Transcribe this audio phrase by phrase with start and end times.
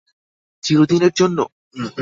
[0.63, 1.37] চিরদিনের জন্য?